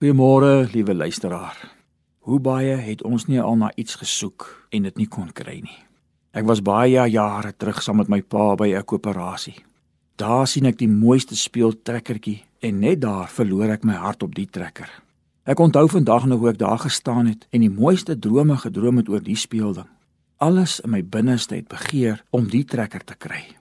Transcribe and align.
Goeiemôre, 0.00 0.64
liewe 0.72 0.94
luisteraar. 0.94 1.58
Hoe 2.24 2.38
baie 2.40 2.72
het 2.80 3.02
ons 3.04 3.26
nie 3.28 3.36
al 3.36 3.58
na 3.60 3.66
iets 3.76 3.98
gesoek 4.00 4.46
en 4.72 4.86
dit 4.86 4.96
nie 4.96 5.06
kon 5.12 5.26
kry 5.28 5.58
nie. 5.60 5.76
Ek 6.32 6.46
was 6.48 6.62
baie 6.64 7.04
jare 7.12 7.50
terug 7.52 7.82
saam 7.84 8.00
met 8.00 8.08
my 8.08 8.22
pa 8.22 8.54
by 8.56 8.70
'n 8.72 8.84
koöperasie. 8.88 9.58
Daar 10.16 10.46
sien 10.46 10.64
ek 10.64 10.78
die 10.78 10.88
mooiste 10.88 11.36
speeltrekkertjie 11.36 12.40
en 12.62 12.80
net 12.80 13.00
daar 13.00 13.28
verloor 13.28 13.68
ek 13.76 13.84
my 13.84 13.92
hart 13.92 14.22
op 14.22 14.34
die 14.34 14.46
trekker. 14.46 14.88
Ek 15.44 15.60
onthou 15.60 15.86
vandag 15.88 16.24
nog 16.24 16.38
hoe 16.38 16.48
ek 16.48 16.58
daar 16.58 16.78
gestaan 16.78 17.26
het 17.26 17.46
en 17.50 17.60
die 17.60 17.76
mooiste 17.80 18.18
drome 18.18 18.56
gedroom 18.56 18.96
het 18.96 19.08
oor 19.08 19.22
die 19.22 19.36
speelding. 19.36 19.88
Alles 20.38 20.80
in 20.80 20.90
my 20.90 21.04
binneste 21.04 21.54
het 21.54 21.68
begeer 21.68 22.24
om 22.30 22.48
die 22.48 22.64
trekker 22.64 23.04
te 23.04 23.14
kry. 23.18 23.59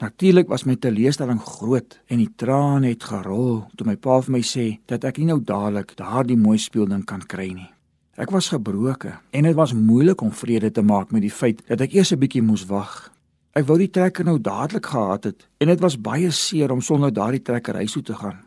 Natuurlik 0.00 0.48
was 0.48 0.62
my 0.64 0.78
teleurstelling 0.80 1.42
groot 1.44 1.98
en 2.08 2.22
die 2.22 2.30
trane 2.40 2.88
het 2.88 3.02
gerol 3.04 3.66
toe 3.76 3.84
my 3.84 3.98
pa 4.00 4.14
vir 4.24 4.32
my 4.32 4.40
sê 4.48 4.64
dat 4.88 5.04
ek 5.04 5.20
nie 5.20 5.28
nou 5.28 5.42
dadelik 5.44 5.92
daardie 5.98 6.38
mooi 6.40 6.56
speelding 6.56 7.02
kan 7.04 7.20
kry 7.20 7.50
nie. 7.52 7.68
Ek 8.16 8.32
was 8.32 8.48
gebroken 8.48 9.18
en 9.36 9.44
dit 9.44 9.58
was 9.58 9.76
moeilik 9.76 10.24
om 10.24 10.32
vrede 10.32 10.72
te 10.72 10.80
maak 10.80 11.12
met 11.12 11.26
die 11.26 11.34
feit 11.40 11.60
dat 11.68 11.84
ek 11.84 11.98
eers 11.98 12.14
'n 12.16 12.20
bietjie 12.24 12.42
moes 12.42 12.64
wag. 12.64 13.12
Ek 13.52 13.68
wou 13.68 13.76
die 13.76 13.90
trekker 13.92 14.24
nou 14.24 14.38
dadelik 14.40 14.86
gehad 14.86 15.24
het 15.24 15.48
en 15.60 15.68
dit 15.68 15.80
was 15.80 16.00
baie 16.00 16.30
seer 16.30 16.72
om 16.72 16.80
sonder 16.80 17.12
daardie 17.12 17.42
trekker 17.42 17.74
huis 17.74 17.92
toe 17.92 18.02
te 18.02 18.14
gaan. 18.14 18.40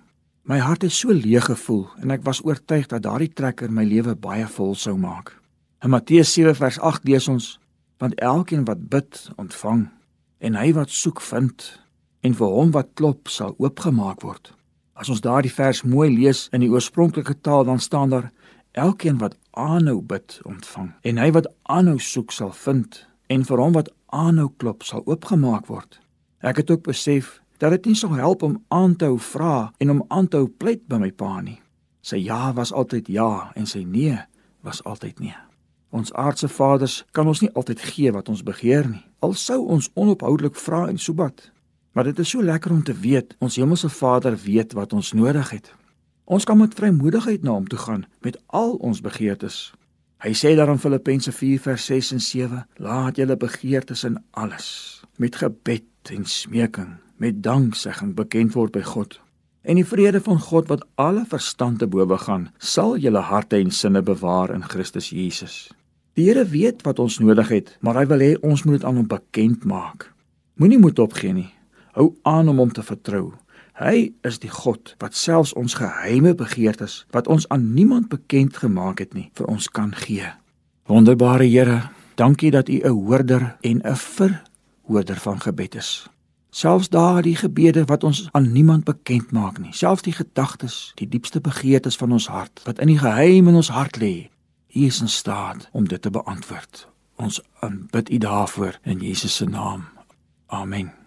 My 0.44 0.58
hart 0.58 0.82
het 0.82 0.92
so 0.92 1.14
leeg 1.14 1.46
gevoel 1.46 1.88
en 2.02 2.12
ek 2.12 2.24
was 2.24 2.44
oortuig 2.44 2.88
dat 2.88 3.04
daardie 3.04 3.34
trekker 3.34 3.72
my 3.72 3.84
lewe 3.84 4.16
baie 4.16 4.48
vol 4.48 4.76
sou 4.76 4.98
maak. 4.98 5.38
In 5.84 5.90
Matteus 5.90 6.34
7 6.34 6.56
vers 6.56 6.80
8 6.80 7.04
lees 7.04 7.28
ons: 7.28 7.60
Want 8.00 8.20
elkeen 8.20 8.66
wat 8.66 8.90
bid, 8.90 9.30
ontvang 9.38 9.90
en 10.44 10.60
hy 10.60 10.74
wat 10.76 10.92
soek 10.92 11.22
vind 11.24 11.70
en 12.24 12.36
vir 12.36 12.52
hom 12.58 12.74
wat 12.76 12.92
klop 13.00 13.32
sal 13.32 13.56
oopgemaak 13.64 14.24
word. 14.28 14.52
As 15.00 15.10
ons 15.10 15.24
daardie 15.24 15.52
vers 15.52 15.84
mooi 15.88 16.10
lees 16.12 16.48
in 16.54 16.64
die 16.64 16.72
oorspronklike 16.72 17.40
taal 17.42 17.64
dan 17.68 17.80
staan 17.80 18.12
daar 18.12 18.30
elkeen 18.74 19.18
wat 19.22 19.38
aanhou 19.52 20.02
bid 20.02 20.40
ontvang 20.50 20.92
en 21.08 21.22
hy 21.22 21.30
wat 21.36 21.48
aanhou 21.72 22.00
soek 22.00 22.36
sal 22.36 22.52
vind 22.66 23.06
en 23.32 23.46
vir 23.48 23.64
hom 23.64 23.78
wat 23.78 23.92
aanhou 24.12 24.50
klop 24.62 24.84
sal 24.84 25.06
oopgemaak 25.08 25.72
word. 25.72 26.00
Ek 26.44 26.60
het 26.60 26.72
ook 26.72 26.84
besef 26.90 27.40
dat 27.64 27.72
dit 27.78 27.92
nie 27.92 27.98
sou 27.98 28.12
help 28.18 28.44
om 28.44 28.60
aan 28.68 28.98
te 29.00 29.08
hou 29.08 29.20
vra 29.32 29.72
en 29.80 29.96
om 29.96 30.04
aan 30.10 30.28
te 30.28 30.42
hou 30.42 30.50
pleit 30.52 30.84
by 30.92 31.00
my 31.00 31.12
pa 31.16 31.40
nie. 31.42 31.60
Sy 32.04 32.20
ja 32.20 32.52
was 32.54 32.74
altyd 32.76 33.08
ja 33.08 33.54
en 33.56 33.70
sy 33.70 33.86
nee 33.88 34.20
was 34.64 34.84
altyd 34.84 35.24
nee. 35.24 35.38
Ons 35.94 36.10
aardse 36.18 36.48
vaders 36.50 37.04
kan 37.14 37.28
ons 37.30 37.44
nie 37.44 37.52
altyd 37.54 37.82
gee 37.94 38.12
wat 38.12 38.30
ons 38.30 38.42
begeer 38.42 38.88
nie. 38.90 39.04
Al 39.22 39.36
sou 39.38 39.60
ons 39.76 39.92
onophoudelik 39.94 40.56
vra 40.58 40.88
en 40.90 40.98
sobat. 40.98 41.52
Maar 41.94 42.10
dit 42.10 42.20
is 42.20 42.32
so 42.34 42.42
lekker 42.42 42.74
om 42.74 42.82
te 42.84 42.96
weet 42.98 43.36
ons 43.38 43.60
hemelse 43.62 43.90
Vader 43.94 44.34
weet 44.42 44.74
wat 44.74 44.94
ons 44.98 45.12
nodig 45.14 45.52
het. 45.54 45.70
Ons 46.26 46.48
kan 46.50 46.58
met 46.58 46.74
vrymoedigheid 46.74 47.44
na 47.46 47.54
hom 47.54 47.68
toe 47.70 47.78
gaan 47.80 48.08
met 48.26 48.40
al 48.48 48.74
ons 48.82 49.04
begeertes. 49.06 49.74
Hy 50.24 50.32
sê 50.34 50.56
daar 50.58 50.72
in 50.74 50.82
Filippense 50.82 51.32
4:6 51.32 52.12
en 52.18 52.24
7: 52.26 52.66
Laat 52.82 53.22
julle 53.22 53.38
begeertes 53.38 54.04
in 54.04 54.18
alles 54.32 55.04
met 55.18 55.36
gebed 55.36 56.10
en 56.10 56.26
smeking 56.26 56.98
met 57.18 57.44
danksegging 57.44 58.16
bekend 58.16 58.54
word 58.54 58.72
by 58.72 58.82
God. 58.82 59.20
En 59.62 59.76
die 59.76 59.86
vrede 59.86 60.22
van 60.22 60.40
God 60.40 60.68
wat 60.68 60.88
alle 60.96 61.26
verstand 61.28 61.80
te 61.80 61.88
bowe 61.88 62.18
gaan, 62.18 62.50
sal 62.58 62.98
julle 62.98 63.20
harte 63.20 63.56
en 63.56 63.72
sinne 63.72 64.02
bewaar 64.02 64.50
in 64.50 64.64
Christus 64.64 65.10
Jesus. 65.10 65.72
Die 66.14 66.28
Here 66.28 66.46
weet 66.46 66.84
wat 66.86 67.00
ons 67.02 67.16
nodig 67.18 67.48
het, 67.50 67.70
maar 67.82 67.98
hy 67.98 68.04
wil 68.06 68.22
hê 68.22 68.34
ons 68.46 68.62
moet 68.68 68.76
dit 68.78 68.84
aan 68.86 69.00
hom 69.00 69.08
bekend 69.10 69.64
maak. 69.66 70.12
Moenie 70.62 70.78
moed 70.78 71.00
opgee 71.02 71.34
nie. 71.34 71.50
Hou 71.98 72.12
aan 72.30 72.52
om 72.52 72.60
hom 72.62 72.70
te 72.70 72.84
vertrou. 72.86 73.32
Hy 73.82 74.12
is 74.22 74.38
die 74.38 74.52
God 74.54 74.92
wat 75.02 75.18
selfs 75.18 75.56
ons 75.58 75.74
geheime 75.80 76.36
begeertes 76.38 77.00
wat 77.18 77.26
ons 77.26 77.48
aan 77.50 77.72
niemand 77.74 78.12
bekend 78.14 78.60
gemaak 78.62 79.02
het 79.02 79.18
nie, 79.18 79.32
vir 79.34 79.50
ons 79.50 79.66
kan 79.74 79.90
gee. 80.04 80.30
Wonderbare 80.86 81.48
Here, 81.50 81.90
dankie 82.22 82.52
dat 82.54 82.70
U 82.70 82.78
'n 82.78 82.94
hoorder 82.94 83.58
en 83.62 83.82
'n 83.82 83.96
verhoorder 83.96 85.18
van 85.18 85.42
gebed 85.42 85.76
is. 85.76 86.10
Selfs 86.52 86.90
daardie 86.90 87.36
gebede 87.36 87.86
wat 87.86 88.04
ons 88.04 88.30
aan 88.32 88.52
niemand 88.52 88.84
bekend 88.84 89.32
maak 89.32 89.58
nie, 89.58 89.74
selfs 89.74 90.02
die 90.02 90.14
gedagtes, 90.14 90.92
die 90.96 91.10
diepste 91.10 91.42
begeertes 91.42 91.96
van 91.96 92.12
ons 92.12 92.28
hart 92.28 92.62
wat 92.66 92.80
in 92.80 92.88
die 92.88 93.00
geheim 93.00 93.48
in 93.48 93.56
ons 93.56 93.70
hart 93.70 93.98
lê, 93.98 94.30
U 94.74 94.86
is 94.86 95.02
in 95.02 95.10
staat 95.10 95.70
om 95.72 95.88
dit 95.88 96.02
te 96.02 96.10
beantwoord. 96.10 96.88
Ons 97.16 97.42
aanbid 97.60 98.10
U 98.10 98.18
daarvoor 98.18 98.80
in 98.84 99.00
Jesus 99.00 99.36
se 99.36 99.46
naam. 99.46 99.86
Amen. 100.46 101.03